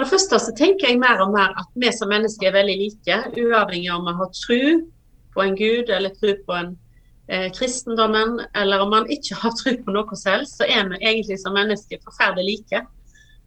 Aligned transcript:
For 0.00 0.06
det 0.06 0.14
første 0.14 0.38
så 0.40 0.52
tenker 0.56 0.88
jeg 0.88 0.96
mer 0.96 1.18
og 1.20 1.34
mer 1.34 1.50
at 1.60 1.66
vi 1.76 1.90
som 1.92 2.08
mennesker 2.08 2.46
er 2.48 2.54
veldig 2.54 2.74
like, 2.80 3.16
uavhengig 3.36 3.90
om 3.92 4.06
vi 4.08 4.14
har 4.16 4.28
tro 4.32 4.60
på 5.34 5.42
en 5.44 5.56
gud 5.58 5.90
eller 5.92 6.14
tro 6.16 6.30
på 6.46 6.54
en 6.56 6.70
eh, 7.28 7.50
kristendommen, 7.52 8.38
eller 8.56 8.80
om 8.80 8.94
man 8.94 9.10
ikke 9.12 9.36
har 9.42 9.52
tro 9.58 9.74
på 9.76 9.92
noe 9.92 10.16
selv, 10.16 10.46
så 10.48 10.64
er 10.64 10.88
vi 10.88 11.02
egentlig 11.02 11.36
som 11.42 11.52
mennesker 11.52 12.00
forferdelig 12.00 12.46
like. 12.48 12.80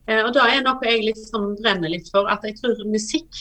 Eh, 0.06 0.20
og 0.20 0.30
da 0.36 0.44
er 0.52 0.62
noe 0.68 0.86
jeg 0.86 1.02
liksom 1.08 1.48
brenner 1.58 1.90
litt 1.90 2.12
for, 2.14 2.30
at 2.30 2.46
jeg 2.46 2.60
tror 2.60 2.84
musikk 2.86 3.40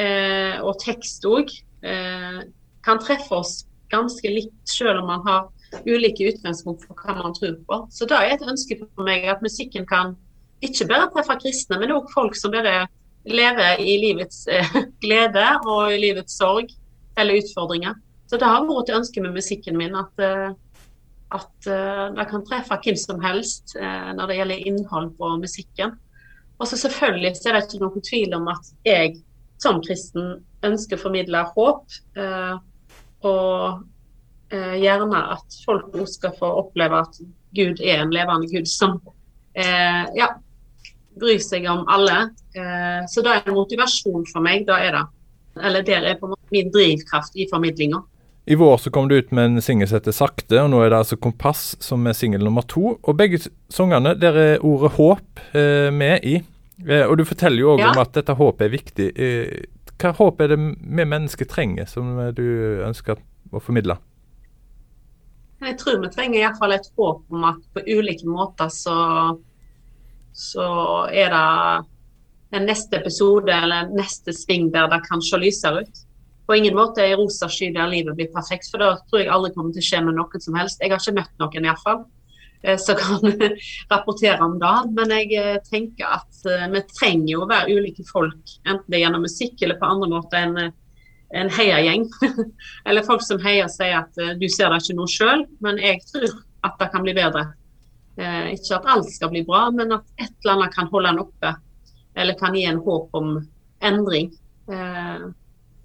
eh, 0.00 0.56
og 0.62 0.78
tekst 0.80 1.28
òg 1.28 1.52
eh, 1.84 2.46
kan 2.88 3.02
treffe 3.04 3.42
oss 3.42 3.58
ganske 3.92 4.24
likt, 4.24 4.56
selv 4.64 5.02
om 5.02 5.12
man 5.12 5.28
har 5.28 5.84
ulike 5.84 6.32
utgangspunkt 6.32 6.88
for 6.88 6.96
hva 7.04 7.18
man 7.20 7.36
tror 7.36 7.60
på. 7.68 7.82
Så 7.92 8.08
da 8.08 8.22
er 8.24 8.38
et 8.38 8.48
ønske 8.48 8.80
for 8.80 9.04
meg 9.04 9.28
at 9.28 9.44
musikken 9.44 9.84
kan 9.84 10.16
ikke 10.64 10.88
bare 10.90 11.10
treffe 11.14 11.38
kristne, 11.42 11.78
men 11.80 11.94
òg 11.94 12.08
folk 12.12 12.36
som 12.38 12.52
bare 12.54 12.86
lever 13.28 13.82
i 13.82 13.98
livets 14.02 14.46
eh, 14.50 14.76
glede 15.04 15.44
og 15.66 15.92
i 15.92 16.00
livets 16.00 16.38
sorg 16.38 16.70
eller 17.18 17.40
utfordringer. 17.42 17.98
Så 18.28 18.38
det 18.38 18.48
har 18.48 18.66
vært 18.66 18.90
et 18.90 18.98
ønske 18.98 19.22
med 19.24 19.36
musikken 19.36 19.78
min 19.78 19.96
at, 19.96 20.20
uh, 20.20 20.50
at 21.34 21.68
det 22.16 22.26
kan 22.28 22.44
treffe 22.44 22.76
hvem 22.84 22.96
som 23.00 23.22
helst 23.24 23.72
når 23.76 24.28
det 24.28 24.36
gjelder 24.36 24.66
innhold 24.68 25.10
på 25.16 25.30
musikken. 25.40 25.94
Og 26.58 26.68
så 26.68 26.76
selvfølgelig 26.80 27.32
så 27.36 27.48
er 27.48 27.56
det 27.56 27.62
ikke 27.66 27.80
noen 27.82 28.04
tvil 28.04 28.36
om 28.36 28.50
at 28.52 28.70
jeg 28.84 29.16
som 29.60 29.80
kristen 29.84 30.38
ønsker 30.64 30.98
å 30.98 31.02
formidle 31.02 31.42
håp. 31.54 31.96
og 33.28 33.84
gjerne 34.48 35.22
at 35.34 35.56
folk 35.64 35.92
også 35.92 36.14
skal 36.20 36.36
få 36.38 36.52
oppleve 36.62 37.02
at 37.04 37.18
Gud 37.56 37.80
er 37.84 38.02
en 38.02 38.12
levende 38.14 38.48
Gud 38.48 38.68
som 38.70 39.00
ja, 39.56 40.30
bryr 41.20 41.40
seg 41.42 41.66
om 41.70 41.84
alle. 41.90 42.30
så 43.08 43.22
det 43.22 43.32
er 43.34 43.46
en 43.46 43.56
motivasjon 43.58 44.24
for 44.32 44.44
meg. 44.44 44.66
da 44.66 44.78
er 44.82 44.96
det. 44.96 45.04
Eller 45.64 45.82
der 45.82 46.06
er 46.06 46.18
på 46.18 46.26
en 46.26 46.34
måte 46.34 46.54
min 46.54 46.70
drivkraft 46.74 47.36
i 47.36 47.46
formidlinga. 47.50 48.02
I 48.48 48.56
vår 48.56 48.76
så 48.80 48.90
kom 48.90 49.08
du 49.08 49.18
ut 49.18 49.32
med 49.36 49.44
en 49.44 49.62
singel 49.62 49.88
som 49.88 49.98
heter 49.98 50.14
'Sakte', 50.16 50.62
og 50.62 50.70
nå 50.72 50.80
er 50.80 50.88
det 50.88 50.98
altså 50.98 51.16
'Kompass' 51.16 51.76
som 51.84 52.06
er 52.06 52.12
singel 52.16 52.44
nummer 52.44 52.62
to. 52.62 52.98
Og 53.02 53.16
begge 53.16 53.50
sangene 53.68 54.14
der 54.14 54.32
er 54.32 54.64
ordet 54.64 54.92
'håp' 54.92 55.42
eh, 55.54 55.92
med 55.92 56.24
i. 56.24 56.40
Eh, 56.88 57.04
og 57.06 57.18
du 57.18 57.24
forteller 57.24 57.60
jo 57.60 57.74
òg 57.76 57.80
ja. 57.80 57.90
om 57.90 57.98
at 57.98 58.14
dette 58.14 58.32
håpet 58.32 58.64
er 58.64 58.72
viktig. 58.72 59.12
Eh, 59.18 59.64
hva 60.00 60.12
håp 60.16 60.40
er 60.40 60.48
det 60.48 60.58
vi 60.58 61.04
mennesker 61.04 61.44
trenger, 61.44 61.84
som 61.84 62.16
du 62.32 62.80
ønsker 62.86 63.18
å 63.52 63.60
formidle? 63.60 63.98
Jeg 65.60 65.76
tror 65.76 66.00
vi 66.00 66.08
trenger 66.08 66.40
iallfall 66.40 66.72
et 66.72 66.88
håp 66.96 67.24
om 67.28 67.44
at 67.44 67.60
på 67.74 67.82
ulike 67.84 68.24
måter 68.24 68.68
så, 68.70 69.36
så 70.38 70.68
er 71.10 71.32
det 71.34 72.58
en 72.58 72.68
neste 72.68 73.00
episode 73.02 73.52
eller 73.52 73.90
neste 73.92 74.32
sving 74.32 74.70
der 74.72 74.86
det 74.92 75.02
kan 75.08 75.20
se 75.24 75.40
lysere 75.40 75.82
ut 75.84 76.04
på 76.48 76.56
ingen 76.56 76.76
måte 76.76 77.04
er 77.04 77.18
rosa 77.20 77.46
sky 77.52 77.68
der 77.74 77.90
livet 77.92 78.16
blir 78.16 78.30
perfekt, 78.32 78.70
for 78.72 78.80
da 78.80 78.94
tror 79.10 79.20
jeg 79.20 79.32
aldri 79.32 79.52
kommer 79.52 79.74
til 79.74 79.84
å 79.84 79.88
skje 79.88 79.98
med 80.06 80.16
noen 80.16 80.40
som 80.40 80.56
helst. 80.56 80.80
Jeg 80.80 80.94
har 80.94 81.02
ikke 81.02 81.18
møtt 81.18 81.42
noen 81.42 81.66
iallfall 81.68 81.98
eh, 82.62 82.78
som 82.80 82.96
kan 82.96 83.34
rapportere 83.92 84.46
om 84.46 84.54
det. 84.62 84.74
Men 84.96 85.12
jeg 85.12 85.34
eh, 85.36 85.58
tenker 85.68 86.08
at 86.16 86.48
eh, 86.48 86.64
vi 86.72 86.82
trenger 86.94 87.34
jo 87.34 87.42
å 87.44 87.50
være 87.50 87.76
ulike 87.76 88.06
folk, 88.08 88.56
enten 88.64 88.86
det 88.88 88.96
er 88.96 89.04
gjennom 89.04 89.26
musikk 89.28 89.60
eller 89.60 89.76
på 89.76 89.92
andre 89.92 90.08
måter 90.14 90.46
enn 90.46 90.72
en 91.36 91.52
heiagjeng. 91.52 92.08
eller 92.88 93.04
folk 93.04 93.20
som 93.26 93.44
heier 93.44 93.68
sier 93.68 93.98
at 94.00 94.40
du 94.40 94.48
ser 94.48 94.72
det 94.72 94.80
ikke 94.80 94.96
noe 94.96 95.12
sjøl, 95.12 95.44
men 95.60 95.76
jeg 95.84 96.00
tror 96.08 96.30
at 96.64 96.80
det 96.80 96.88
kan 96.94 97.04
bli 97.04 97.12
bedre. 97.18 97.44
Ikke 98.18 98.78
at 98.78 98.88
alt 98.90 99.10
skal 99.14 99.30
bli 99.30 99.44
bra, 99.46 99.68
men 99.70 99.94
at 99.94 100.06
et 100.18 100.32
eller 100.42 100.56
annet 100.56 100.74
kan 100.74 100.88
holde 100.90 101.12
en 101.14 101.20
oppe. 101.22 101.52
Eller 102.18 102.38
kan 102.38 102.56
gi 102.58 102.64
en 102.66 102.80
håp 102.82 103.14
om 103.14 103.36
endring. 103.84 104.32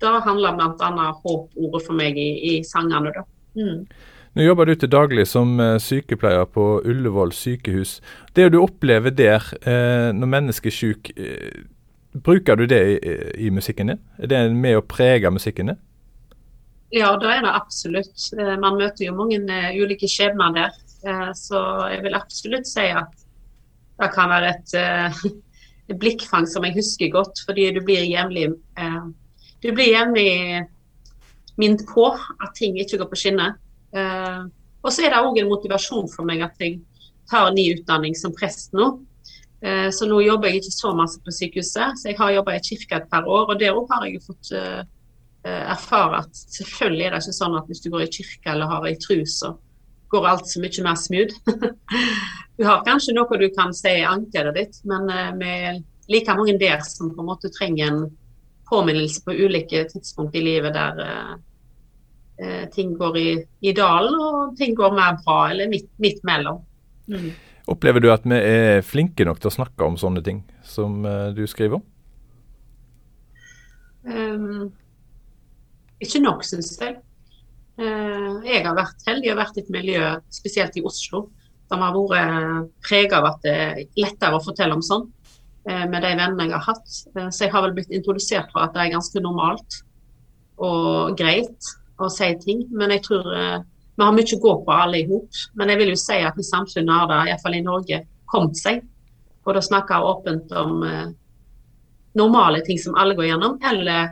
Da 0.03 0.15
handler 0.25 0.57
bl.a. 0.57 1.05
håp-ordet 1.23 1.83
for 1.85 1.95
meg 1.95 2.17
i, 2.17 2.29
i 2.49 2.53
sangene. 2.67 3.13
da. 3.13 3.23
Mm. 3.55 3.85
Nå 4.33 4.47
jobber 4.47 4.65
du 4.65 4.73
til 4.75 4.89
daglig 4.89 5.27
som 5.29 5.59
eh, 5.61 5.77
sykepleier 5.77 6.47
på 6.49 6.65
Ullevål 6.89 7.35
sykehus. 7.37 7.99
Det 8.33 8.47
du 8.53 8.57
opplever 8.63 9.13
der 9.13 9.45
eh, 9.61 10.09
når 10.15 10.31
mennesket 10.31 10.71
er 10.71 10.77
syk, 10.77 11.11
eh, 11.13 11.59
bruker 12.17 12.57
du 12.57 12.65
det 12.69 12.81
i, 12.95 13.17
i, 13.45 13.51
musikken 13.53 13.93
din? 13.93 14.01
Er 14.17 14.31
det 14.31 14.39
med 14.57 14.79
å 14.79 14.85
prege 14.85 15.29
musikken 15.29 15.69
din? 15.69 15.81
Ja, 16.93 17.13
det 17.21 17.29
er 17.29 17.45
det 17.45 17.53
absolutt. 17.53 18.25
Eh, 18.33 18.55
man 18.57 18.81
møter 18.81 19.05
jo 19.05 19.13
mange 19.17 19.37
uh, 19.45 19.69
ulike 19.77 20.09
skjebner 20.09 20.57
der. 20.57 20.73
Uh, 21.03 21.31
så 21.35 21.59
jeg 21.91 22.03
vil 22.05 22.15
absolutt 22.15 22.67
si 22.69 22.85
at 22.95 23.25
det 23.99 24.09
kan 24.15 24.31
være 24.31 24.53
et, 24.53 24.75
uh, 24.79 25.23
et 25.91 25.99
blikkfang 25.99 26.47
som 26.47 26.63
jeg 26.63 26.77
husker 26.77 27.11
godt, 27.11 27.43
fordi 27.47 27.69
du 27.75 27.81
blir 27.83 28.05
jevnlig 28.07 28.53
du 29.63 29.69
blir 29.71 29.93
jevnlig 29.93 30.63
minnet 31.59 31.83
på 31.87 32.09
at 32.11 32.55
ting 32.57 32.75
ikke 32.81 32.97
går 32.99 33.07
på 33.11 33.19
skinner. 33.21 33.53
Og 34.83 34.89
så 34.91 35.05
er 35.05 35.13
det 35.13 35.21
òg 35.23 35.37
en 35.39 35.47
motivasjon 35.47 36.09
for 36.11 36.27
meg 36.27 36.41
at 36.43 36.59
jeg 36.59 36.81
tar 37.31 37.53
ny 37.55 37.69
utdanning 37.77 38.17
som 38.19 38.33
prest 38.35 38.75
nå. 38.75 38.89
Så 39.63 40.09
nå 40.09 40.17
jobber 40.25 40.51
jeg 40.51 40.59
ikke 40.59 40.75
så 40.75 40.91
masse 40.97 41.21
på 41.23 41.31
sykehuset, 41.31 41.95
så 41.95 42.09
jeg 42.09 42.19
har 42.19 42.33
jobba 42.35 42.57
i 42.57 42.65
kirka 42.65 42.99
et 42.99 43.07
par 43.13 43.23
år. 43.23 43.53
Og 43.53 43.61
der 43.61 43.71
òg 43.79 43.87
har 43.93 44.03
jeg 44.09 44.19
fått 44.25 44.51
erfare 45.47 46.25
at 46.25 46.43
selvfølgelig 46.57 47.05
er 47.07 47.15
det 47.15 47.23
ikke 47.23 47.39
sånn 47.39 47.55
at 47.61 47.71
hvis 47.71 47.85
du 47.85 47.91
går 47.93 48.03
i 48.03 48.11
kirka 48.17 48.57
eller 48.57 48.73
har 48.73 48.89
ei 48.91 48.99
tru, 48.99 49.21
så 49.23 49.53
går 50.13 50.27
alt 50.29 50.49
så 50.49 50.61
mye 50.61 50.85
mer 50.85 50.99
smooth. 50.99 51.35
du 52.57 52.67
har 52.67 52.85
kanskje 52.85 53.15
noe 53.17 53.41
du 53.41 53.49
kan 53.55 53.73
si 53.75 53.97
i 53.99 54.05
ankeret 54.07 54.59
ditt, 54.59 54.83
men 54.87 55.09
med 55.39 55.83
like 56.07 56.35
mange 56.37 56.57
der 56.59 56.83
som 56.85 57.13
på 57.15 57.23
en 57.23 57.31
måte 57.31 57.51
trenger 57.53 57.87
en 57.87 58.03
påminnelse 58.69 59.23
på 59.25 59.31
ulike 59.31 59.85
tidspunkt 59.91 60.35
i 60.35 60.41
livet 60.41 60.73
der 60.73 60.99
eh, 61.03 61.33
eh, 62.37 62.69
ting 62.69 62.95
går 62.97 63.17
i, 63.17 63.29
i, 63.61 63.73
dalen 63.73 64.19
og 64.19 64.57
ting 64.57 64.75
går 64.75 64.95
mer 64.95 65.17
bra, 65.23 65.49
eller 65.51 65.69
midt, 65.69 65.89
midt 66.01 66.23
mellom. 66.23 66.61
Mm. 67.07 67.31
Opplever 67.67 68.03
du 68.03 68.09
at 68.11 68.25
vi 68.27 68.37
er 68.37 68.83
flinke 68.83 69.25
nok 69.27 69.39
til 69.39 69.51
å 69.51 69.57
snakke 69.57 69.87
om 69.87 69.99
sånne 69.99 70.23
ting 70.25 70.43
som 70.67 71.03
eh, 71.05 71.29
du 71.35 71.45
skriver 71.47 71.79
om? 71.79 71.89
Um, 74.03 74.73
ikke 76.03 76.19
nok, 76.19 76.43
syns 76.43 76.73
jeg. 76.81 76.97
Uh, 77.79 78.43
jeg 78.45 78.61
har 78.67 78.75
vært 78.77 79.07
heldig 79.07 79.31
og 79.33 79.39
vært 79.39 79.57
i 79.57 79.63
et 79.63 79.73
miljø, 79.73 80.11
spesielt 80.33 80.75
i 80.77 80.83
Oslo, 80.85 81.27
som 81.71 81.81
har 81.81 81.95
vært 81.97 82.71
prega 82.85 83.19
av 83.21 83.31
at 83.31 83.45
det 83.45 83.53
er 83.53 83.83
lettere 83.97 84.37
å 84.37 84.43
fortelle 84.43 84.77
om 84.77 84.85
sånn. 84.85 85.07
Eh, 85.69 85.85
med 85.87 86.03
de 86.03 86.11
vennene 86.11 86.47
jeg 86.49 86.57
har 86.57 86.65
hatt. 86.65 86.95
Eh, 87.15 87.29
så 87.31 87.45
jeg 87.45 87.53
har 87.53 87.63
vel 87.63 87.75
blitt 87.77 87.93
introdusert 87.95 88.51
for 88.51 88.65
at 88.65 88.73
det 88.75 88.83
er 88.83 88.95
ganske 88.97 89.21
normalt 89.23 89.77
og 90.63 91.15
greit 91.19 91.69
å 92.03 92.09
si 92.11 92.27
ting. 92.41 92.65
Men 92.75 92.91
jeg 92.91 93.05
tror 93.07 93.29
eh, 93.31 93.59
vi 93.95 94.03
har 94.03 94.15
mye 94.15 94.35
å 94.35 94.41
gå 94.43 94.55
på 94.65 94.75
alle 94.75 94.99
i 94.99 95.07
hop. 95.07 95.43
Men 95.55 95.71
jeg 95.71 95.81
vil 95.81 95.93
jo 95.93 96.01
si 96.01 96.19
at 96.19 96.41
samfunnet 96.49 96.91
har 96.91 97.07
det, 97.11 97.21
iallfall 97.31 97.55
i 97.55 97.63
Norge, 97.63 98.01
kommet 98.33 98.59
seg. 98.59 98.81
Både 99.47 99.61
å 99.61 99.69
snakke 99.69 100.01
åpent 100.03 100.51
om 100.59 100.83
eh, 100.87 101.07
normale 102.19 102.59
ting 102.67 102.81
som 102.81 102.99
alle 102.99 103.15
går 103.15 103.31
gjennom, 103.31 103.55
eller 103.63 104.11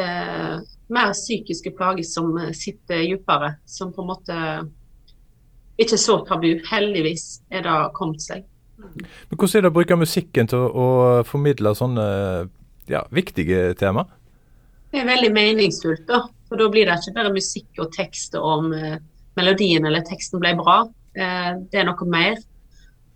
eh, 0.00 0.56
mer 0.92 1.14
psykiske 1.14 1.72
plager 1.76 2.06
som 2.06 2.34
sitter 2.54 3.04
dypere. 3.04 3.56
Som 3.66 3.92
på 3.94 4.04
en 4.04 4.10
måte 4.12 4.36
ikke 5.76 5.96
er 5.96 6.02
så 6.02 6.20
tabu. 6.28 6.50
Heldigvis 6.70 7.26
er 7.50 7.66
det 7.66 7.76
kommet 7.96 8.24
seg. 8.24 8.46
Men 8.76 9.38
Hvordan 9.38 9.58
er 9.58 9.66
det 9.66 9.72
å 9.72 9.76
bruke 9.76 9.98
musikken 9.98 10.48
til 10.50 10.66
å, 10.68 10.88
formidle 11.28 11.72
sånne 11.76 12.06
ja, 12.92 13.02
viktige 13.14 13.70
tema? 13.80 14.06
Det 14.92 15.00
er 15.02 15.08
veldig 15.08 15.32
meningsfullt, 15.34 16.04
da. 16.08 16.26
For 16.46 16.60
da 16.60 16.68
blir 16.70 16.86
det 16.86 17.00
ikke 17.00 17.16
bare 17.16 17.32
musikk 17.34 17.80
og 17.82 17.90
tekst 17.96 18.36
om 18.38 18.68
eh, 18.76 19.00
melodien 19.36 19.88
eller 19.88 20.04
teksten 20.06 20.40
ble 20.42 20.54
bra. 20.60 20.84
Eh, 21.16 21.56
det 21.72 21.82
er 21.82 21.88
noe 21.88 22.10
mer. 22.12 22.38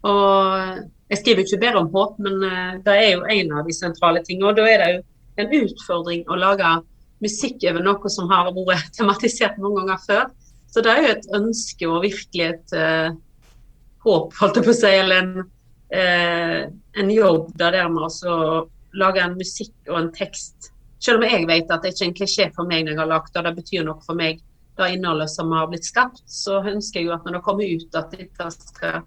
Og 0.09 0.81
jeg 1.11 1.21
skriver 1.21 1.45
ikke 1.45 1.61
bare 1.61 1.81
om 1.83 1.89
håp, 1.93 2.19
men 2.23 2.37
uh, 2.47 2.77
det 2.85 2.97
er 2.97 3.09
jo 3.13 3.25
en 3.35 3.57
av 3.59 3.67
de 3.67 3.75
sentrale 3.77 4.23
tingene. 4.25 4.53
Og 4.53 4.59
da 4.59 4.67
er 4.71 4.83
det 4.83 4.91
jo 4.95 5.01
en 5.43 5.57
utfordring 5.65 6.27
å 6.29 6.39
lage 6.39 6.75
musikk 7.21 7.65
over 7.69 7.85
noe 7.85 8.13
som 8.13 8.31
har 8.31 8.49
vært 8.55 8.95
tematisert 8.97 9.59
mange 9.61 9.83
ganger 9.83 10.05
før. 10.07 10.31
Så 10.71 10.85
det 10.85 10.93
er 10.93 11.03
jo 11.03 11.15
et 11.17 11.29
ønske 11.37 11.89
og 11.91 12.05
virkelig 12.05 12.47
et 12.47 12.75
håp, 14.05 14.35
holdt 14.41 14.61
jeg 14.61 14.67
på 14.67 14.73
å 14.73 14.79
si, 14.79 14.91
eller 14.91 15.23
en, 15.23 15.49
uh, 15.95 16.61
en 17.03 17.15
jobb 17.15 17.51
der 17.61 17.77
det 17.77 17.87
med 17.93 18.07
å 18.07 18.37
lage 19.01 19.25
en 19.25 19.39
musikk 19.39 19.75
og 19.91 19.99
en 20.01 20.13
tekst. 20.15 20.71
Selv 21.01 21.21
om 21.21 21.27
jeg 21.29 21.49
vet 21.49 21.71
at 21.73 21.85
det 21.85 21.95
ikke 21.95 22.05
er 22.05 22.11
en 22.11 22.19
klisjé 22.19 22.49
for 22.57 22.69
meg 22.69 22.85
når 22.85 22.95
jeg 22.95 23.01
har 23.03 23.11
lagd 23.13 23.35
det, 23.35 23.45
det 23.47 23.57
betyr 23.61 23.87
noe 23.87 24.05
for 24.05 24.19
meg, 24.19 24.43
det 24.81 24.91
innholdet 24.95 25.31
som 25.33 25.53
har 25.53 25.69
blitt 25.69 25.89
skapt, 25.89 26.23
så 26.31 26.61
ønsker 26.65 27.01
jeg 27.01 27.11
jo 27.11 27.17
at 27.17 27.27
når 27.27 27.37
det 27.37 27.45
kommer 27.45 27.69
ut, 27.69 27.99
at 27.99 28.15
dette 28.15 28.51
skal 28.55 29.03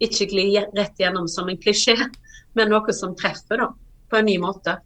ikke 0.00 0.28
gli 0.30 0.46
rett 0.60 1.00
gjennom 1.02 1.26
som 1.28 1.50
en 1.50 1.58
klisjé, 1.60 1.96
men 2.56 2.72
noe 2.72 2.94
som 2.96 3.16
treffer 3.18 3.62
da, 3.62 3.70
på 4.10 4.20
en 4.20 4.28
ny 4.30 4.38
måte. 4.42 4.78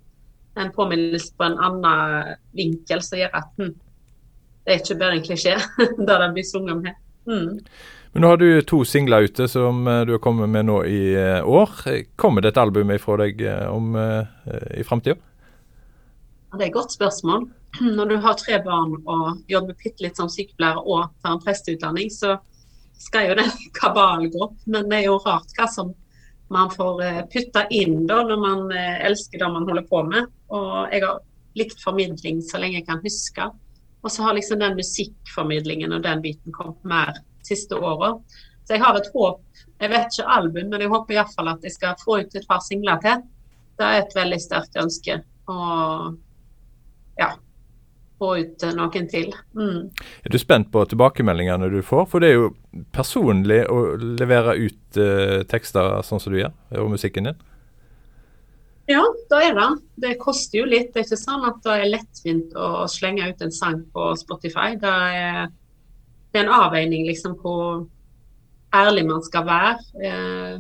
En 0.60 0.70
påminnelse 0.74 1.34
på 1.36 1.46
en 1.48 1.58
annen 1.58 2.36
vinkel 2.54 3.02
som 3.02 3.18
gjør 3.18 3.34
at 3.40 3.50
hm, 3.58 3.74
det 4.64 4.72
er 4.72 4.80
ikke 4.80 4.98
bare 5.00 5.18
en 5.18 5.24
klisjé, 5.26 5.58
det 6.08 6.18
blir 6.36 6.46
sunget 6.46 6.76
om 6.76 6.84
her. 6.86 6.96
Mm. 7.28 7.60
Men 8.14 8.22
nå 8.22 8.30
har 8.30 8.38
du 8.38 8.48
to 8.62 8.84
singler 8.86 9.26
ute 9.26 9.48
som 9.50 9.82
du 9.84 10.12
har 10.14 10.22
kommet 10.22 10.48
med 10.48 10.68
nå 10.68 10.78
i 10.86 11.16
år. 11.42 11.72
Kommer 12.20 12.44
det 12.44 12.52
et 12.52 12.60
album 12.62 12.92
fra 13.02 13.16
deg 13.24 13.42
om 13.66 13.96
i 13.98 14.84
framtida? 14.86 15.18
Det 16.54 16.62
er 16.62 16.68
et 16.68 16.76
godt 16.76 16.94
spørsmål. 16.94 17.48
Når 17.96 18.04
du 18.04 18.16
har 18.22 18.38
tre 18.38 18.60
barn 18.62 18.94
og 19.10 19.42
jobber 19.50 19.74
bitte 19.78 20.04
litt 20.04 20.18
som 20.18 20.30
sykepleier 20.30 20.78
og 20.78 21.10
tar 21.22 21.34
en 21.34 21.42
presteutdanning, 21.42 22.12
så 22.14 22.36
skal 23.02 23.30
jo 23.30 23.38
den 23.40 23.50
kabalen 23.80 24.30
gå 24.30 24.42
opp. 24.48 24.56
Men 24.66 24.88
det 24.90 25.00
er 25.00 25.08
jo 25.08 25.20
rart 25.24 25.54
hva 25.58 25.68
som 25.70 25.94
man 26.52 26.70
får 26.70 27.00
putta 27.32 27.64
inn 27.72 28.06
da 28.06 28.20
når 28.26 28.40
man 28.40 28.72
elsker 28.74 29.40
det 29.40 29.48
man 29.52 29.68
holder 29.68 29.86
på 29.88 30.02
med. 30.06 30.26
Og 30.52 30.92
jeg 30.92 31.04
har 31.04 31.22
likt 31.58 31.82
formidling 31.82 32.42
så 32.44 32.60
lenge 32.60 32.80
jeg 32.80 32.88
kan 32.88 33.02
huske. 33.04 33.48
Og 34.04 34.12
så 34.12 34.26
har 34.26 34.36
liksom 34.36 34.60
den 34.60 34.76
musikkformidlingen 34.76 35.94
og 35.96 36.02
den 36.04 36.20
biten 36.24 36.52
kommet 36.52 36.84
mer 36.84 37.14
siste 37.46 37.78
året. 37.78 38.20
Så 38.64 38.76
jeg 38.76 38.84
har 38.84 38.98
et 38.98 39.08
håp. 39.14 39.40
Jeg 39.80 39.92
vet 39.92 40.12
ikke 40.12 40.34
album, 40.36 40.68
men 40.72 40.84
jeg 40.84 40.92
håper 40.92 41.16
iallfall 41.16 41.50
at 41.54 41.64
jeg 41.64 41.74
skal 41.74 41.96
få 42.00 42.20
ut 42.22 42.36
et 42.36 42.46
par 42.48 42.62
singler 42.64 43.00
til. 43.04 43.24
Det 43.78 43.86
er 43.88 44.02
et 44.02 44.16
veldig 44.16 44.40
sterkt 44.40 44.78
ønske. 44.80 45.18
Og 45.50 46.14
ja, 47.20 47.32
få 48.18 48.30
ut 48.40 48.64
noen 48.76 49.08
til. 49.10 49.32
Mm. 49.58 49.88
Er 50.24 50.32
du 50.32 50.38
spent 50.38 50.70
på 50.72 50.84
tilbakemeldingene 50.90 51.70
du 51.72 51.80
får? 51.84 52.06
For 52.12 52.22
det 52.22 52.30
er 52.30 52.38
jo 52.38 52.52
personlig 52.94 53.64
å 53.70 53.80
levere 53.98 54.56
ut 54.60 55.00
uh, 55.00 55.40
tekster 55.50 55.98
sånn 56.06 56.22
som 56.22 56.34
du 56.34 56.40
gjør, 56.40 56.54
og 56.82 56.94
musikken 56.94 57.30
din. 57.30 57.42
Ja, 58.90 59.00
det 59.30 59.40
er 59.40 59.54
det. 59.56 59.68
Det 59.96 60.16
koster 60.20 60.60
jo 60.60 60.68
litt. 60.68 60.92
Det 60.92 61.00
er 61.00 61.06
ikke 61.06 61.20
sånn 61.20 61.46
at 61.48 61.62
det 61.64 61.74
er 61.78 61.92
lettvint 61.94 62.56
å 62.60 62.84
slenge 62.90 63.30
ut 63.30 63.44
en 63.44 63.54
sang 63.54 63.80
på 63.94 64.10
Spotify. 64.20 64.74
Det 64.80 64.90
er, 64.90 65.46
det 66.32 66.40
er 66.40 66.44
en 66.44 66.56
avveining 66.58 67.06
liksom 67.08 67.38
hvor 67.40 67.86
ærlig 68.76 69.06
man 69.08 69.24
skal 69.24 69.46
være. 69.48 69.78
Eh, 70.04 70.58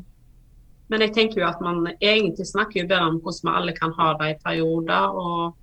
men 0.92 1.04
jeg 1.04 1.12
tenker 1.16 1.42
jo 1.42 1.50
at 1.50 1.60
man 1.64 1.84
egentlig 1.98 2.46
snakker 2.48 2.80
jo 2.80 2.88
bedre 2.88 3.10
om 3.10 3.20
hvordan 3.20 3.50
vi 3.50 3.58
alle 3.60 3.76
kan 3.76 3.92
ha 3.98 4.08
det 4.20 4.30
i 4.30 4.40
perioder. 4.44 5.20
Og, 5.20 5.60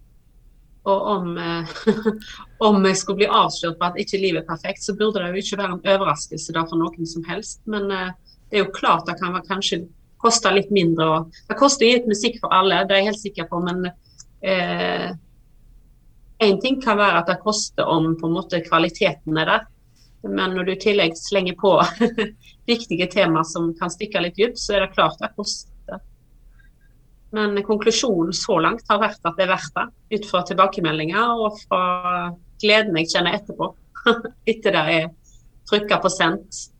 og 0.83 1.01
om, 1.07 1.37
eh, 1.37 1.65
om 2.67 2.85
jeg 2.85 2.97
skulle 2.97 3.21
bli 3.21 3.29
avslørt 3.29 3.77
på 3.79 3.89
at 3.91 3.99
ikke 4.01 4.21
livet 4.21 4.41
er 4.41 4.49
perfekt, 4.49 4.83
så 4.83 4.95
burde 4.97 5.21
det 5.21 5.29
jo 5.29 5.43
ikke 5.43 5.59
være 5.61 5.75
en 5.77 5.89
overraskelse 5.95 6.55
for 6.57 6.77
noen 6.79 7.09
som 7.09 7.25
helst. 7.29 7.61
Men 7.69 7.91
eh, 7.93 8.13
det 8.49 8.59
er 8.59 8.65
jo 8.65 8.75
klart 8.75 9.07
det 9.09 9.19
kan 9.21 9.37
kanskje 9.47 9.83
koste 10.21 10.53
litt 10.53 10.71
mindre. 10.73 11.25
Det 11.49 11.57
koster 11.59 11.85
jo 11.85 11.97
litt 11.99 12.09
musikk 12.09 12.39
for 12.41 12.53
alle, 12.53 12.83
det 12.85 12.95
er 12.95 13.03
jeg 13.03 13.11
helt 13.11 13.25
sikker 13.25 13.49
på, 13.49 13.61
men 13.65 13.85
én 14.41 15.13
eh, 16.41 16.59
ting 16.61 16.81
kan 16.81 16.97
være 16.97 17.21
at 17.21 17.29
det 17.29 17.41
koster 17.45 17.85
om 17.89 18.15
på 18.17 18.29
en 18.29 18.37
måte 18.37 18.61
kvaliteten 18.65 19.37
er 19.37 19.53
der. 19.53 19.67
Men 20.21 20.53
når 20.53 20.67
du 20.67 20.71
i 20.75 20.81
tillegg 20.81 21.15
slenger 21.17 21.57
på 21.57 21.73
viktige 22.69 23.07
temaer 23.09 23.45
som 23.49 23.71
kan 23.77 23.89
stikke 23.89 24.21
litt 24.21 24.37
dypt, 24.37 24.61
så 24.61 24.77
er 24.77 24.85
det 24.85 24.95
klart 24.95 25.21
det 25.21 25.33
koster. 25.37 25.70
Men 27.35 27.55
konklusjonen 27.63 28.35
så 28.35 28.57
langt 28.63 28.87
har 28.91 28.99
vært 29.01 29.23
at 29.23 29.37
det 29.37 29.45
er 29.45 29.53
verdt 29.53 29.77
det, 29.77 29.87
ut 30.17 30.27
fra 30.27 30.43
tilbakemeldinger 30.47 31.43
og 31.45 31.59
fra 31.63 31.83
gleden 32.61 32.99
jeg 32.99 33.11
kjenner 33.13 33.37
etterpå. 33.39 33.71
Etter 34.51 34.75
det 34.75 34.83
er 34.97 35.09
trykka 35.69 36.01
på 36.03 36.11
sendt 36.11 36.65